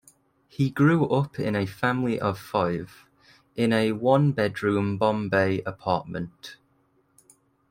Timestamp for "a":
1.55-1.67, 3.71-3.91